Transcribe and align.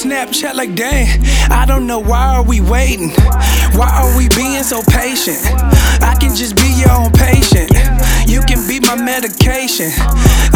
Snapchat 0.00 0.54
like 0.54 0.74
dang. 0.74 1.06
I 1.50 1.66
don't 1.66 1.86
know 1.86 1.98
why 1.98 2.34
are 2.34 2.42
we 2.42 2.62
waiting? 2.62 3.10
Why 3.76 3.90
are 4.00 4.16
we 4.16 4.30
being 4.30 4.62
so 4.62 4.80
patient? 4.88 5.36
I 6.00 6.16
can 6.18 6.34
just 6.34 6.56
be 6.56 6.72
your 6.72 6.90
own 6.90 7.12
patient. 7.12 7.68
You 8.24 8.40
can 8.40 8.66
be 8.66 8.80
my 8.80 8.96
medication. 8.96 9.92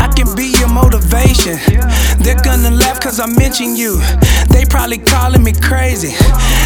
I 0.00 0.08
can 0.16 0.34
be 0.34 0.56
your 0.56 0.68
motivation. 0.68 1.60
They're 2.24 2.40
gonna 2.40 2.70
laugh 2.70 3.00
cause 3.00 3.20
I 3.20 3.26
mention 3.26 3.76
you. 3.76 4.00
They 4.48 4.64
probably 4.64 4.96
calling 4.96 5.44
me 5.44 5.52
crazy. 5.52 6.16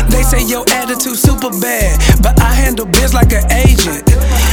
They 0.06 0.22
say 0.22 0.46
your 0.46 0.62
attitude 0.70 1.16
super 1.16 1.50
bad, 1.50 1.98
but 2.22 2.40
I 2.40 2.54
handle 2.54 2.86
biz 2.86 3.12
like 3.12 3.32
an 3.32 3.50
agent. 3.50 4.06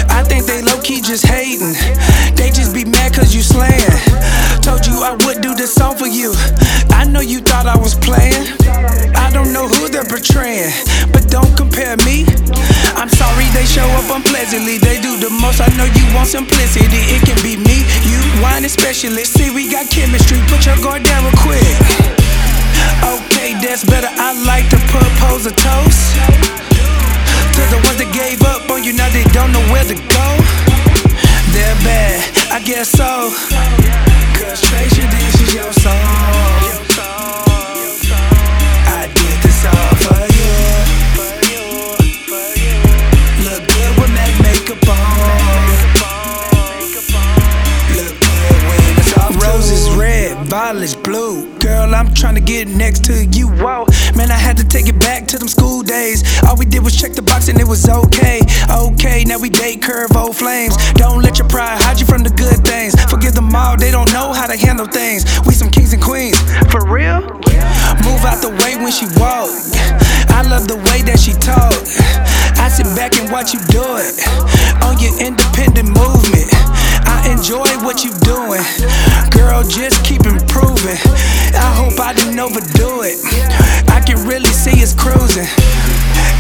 I 0.09 0.23
think 0.23 0.45
they 0.45 0.63
low 0.63 0.81
key 0.81 1.01
just 1.01 1.27
hating. 1.27 1.75
They 2.33 2.49
just 2.49 2.73
be 2.73 2.85
mad 2.85 3.13
cause 3.13 3.35
you 3.35 3.41
slaying. 3.43 3.74
Thought 7.65 7.77
I 7.77 7.81
was 7.81 7.95
playing. 7.97 8.45
I 9.17 9.33
don't 9.33 9.49
know 9.49 9.65
who 9.67 9.89
they're 9.89 10.05
portraying, 10.05 10.69
but 11.09 11.25
don't 11.29 11.49
compare 11.57 11.97
me. 12.05 12.25
I'm 12.93 13.09
sorry 13.09 13.49
they 13.57 13.65
show 13.65 13.85
up 13.97 14.05
unpleasantly. 14.13 14.77
They 14.77 15.01
do 15.01 15.17
the 15.17 15.33
most. 15.41 15.61
I 15.61 15.69
know 15.73 15.89
you 15.89 16.05
want 16.13 16.29
simplicity. 16.29 17.01
It 17.09 17.25
can 17.25 17.37
be 17.41 17.57
me, 17.57 17.81
you, 18.05 18.21
wine 18.41 18.67
specialist. 18.69 19.33
See, 19.33 19.49
we 19.49 19.71
got 19.71 19.89
chemistry. 19.89 20.37
Put 20.45 20.65
your 20.65 20.77
guard 20.77 21.03
down 21.03 21.25
real 21.25 21.37
quick. 21.41 21.75
Okay, 23.01 23.57
that's 23.57 23.83
better. 23.83 24.09
I 24.13 24.37
like 24.45 24.69
to 24.69 24.79
propose 24.93 25.49
a 25.49 25.53
toast 25.53 26.13
to 27.57 27.61
the 27.73 27.79
ones 27.89 27.97
that 27.97 28.11
gave 28.13 28.45
up 28.45 28.69
on 28.69 28.85
you. 28.85 28.93
Now 28.93 29.09
they 29.09 29.25
don't 29.33 29.49
know 29.49 29.65
where 29.73 29.85
to 29.85 29.97
go. 29.97 30.27
They're 31.49 31.79
bad, 31.81 32.21
I 32.53 32.59
guess 32.61 32.93
so. 32.93 33.33
Cause 34.37 34.61
violets 50.65 50.95
blue. 50.95 51.59
Girl, 51.59 51.93
I'm 51.93 52.07
tryna 52.07 52.43
get 52.43 52.67
next 52.67 53.05
to 53.05 53.25
you. 53.37 53.47
Whoa, 53.47 53.85
man, 54.17 54.31
I 54.31 54.39
had 54.47 54.57
to 54.57 54.63
take 54.63 54.87
it 54.87 54.99
back 54.99 55.27
to 55.27 55.37
them 55.37 55.47
school 55.47 55.83
days. 55.83 56.23
All 56.43 56.57
we 56.57 56.65
did 56.65 56.83
was 56.83 56.99
check 56.99 57.13
the 57.13 57.21
box 57.21 57.49
and 57.49 57.59
it 57.59 57.67
was 57.67 57.87
okay. 57.87 58.41
Okay, 58.71 59.23
now 59.25 59.37
we 59.37 59.49
date 59.51 59.83
curve 59.83 60.15
old 60.17 60.35
flames. 60.35 60.75
Don't 60.93 61.21
let 61.21 61.37
your 61.37 61.47
pride 61.49 61.77
hide 61.83 61.99
you 61.99 62.07
from 62.07 62.23
the 62.23 62.31
good 62.31 62.65
things. 62.65 62.95
Forgive 63.05 63.35
them 63.35 63.53
all, 63.55 63.77
they 63.77 63.91
don't 63.91 64.11
know 64.11 64.33
how 64.33 64.47
to 64.47 64.57
handle 64.57 64.87
things. 64.87 65.21
We 65.45 65.53
some 65.53 65.69
kings 65.69 65.93
and 65.93 66.01
queens. 66.01 66.39
For 66.71 66.81
real? 66.89 67.21
Move 68.01 68.21
out 68.25 68.41
the 68.41 68.49
way 68.65 68.73
when 68.81 68.91
she 68.91 69.05
walk. 69.21 69.53
I 70.33 70.41
love 70.49 70.67
the 70.67 70.81
way 70.89 71.05
that 71.05 71.19
she 71.21 71.33
talk. 71.33 71.77
I 72.57 72.69
sit 72.69 72.89
back 72.97 73.13
and 73.21 73.29
watch 73.31 73.53
you 73.53 73.61
do 73.69 73.85
it 74.01 74.17
on 74.81 74.97
your 74.97 75.13
independent 75.21 75.89
movement. 75.93 76.44
Enjoy 77.45 77.85
what 77.85 78.01
you 78.01 78.09
doing, 78.25 78.65
girl. 79.29 79.61
Just 79.61 80.01
keep 80.03 80.25
improving. 80.25 80.97
I 81.53 81.69
hope 81.77 81.93
I 82.01 82.09
didn't 82.17 82.41
overdo 82.41 83.05
it. 83.05 83.21
I 83.85 84.01
can 84.01 84.17
really 84.25 84.49
see 84.49 84.81
us 84.81 84.97
cruising. 84.97 85.45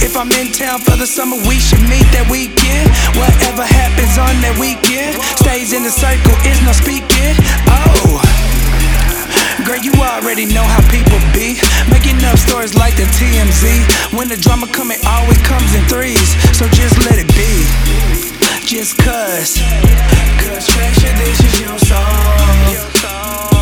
If 0.01 0.17
I'm 0.17 0.33
in 0.33 0.49
town 0.49 0.81
for 0.81 0.97
the 0.97 1.05
summer, 1.05 1.37
we 1.45 1.61
should 1.61 1.85
meet 1.93 2.09
that 2.09 2.25
weekend. 2.25 2.89
Whatever 3.13 3.69
happens 3.69 4.17
on 4.17 4.33
that 4.41 4.57
weekend 4.57 5.21
stays 5.37 5.77
in 5.77 5.85
the 5.85 5.93
circle. 5.93 6.33
Is 6.41 6.57
no 6.65 6.73
speaking. 6.73 7.37
Oh. 7.69 8.17
Girl, 9.61 9.77
you 9.77 9.93
already 10.01 10.49
know 10.49 10.65
how 10.65 10.81
people 10.89 11.21
be. 11.37 11.61
Making 11.85 12.17
up 12.25 12.41
stories 12.41 12.73
like 12.73 12.97
the 12.97 13.05
TMZ. 13.13 14.17
When 14.17 14.25
the 14.25 14.41
drama 14.41 14.65
come, 14.73 14.89
always 15.05 15.37
comes 15.45 15.69
in 15.77 15.85
threes. 15.85 16.33
So 16.57 16.65
just 16.73 16.97
let 17.05 17.21
it 17.21 17.29
be. 17.37 18.14
Just. 18.65 18.97
Cause 18.97 19.59
Tre'sha, 20.67 21.17
this 21.19 21.39
is 21.39 21.61
your 21.61 21.77
song. 21.77 23.54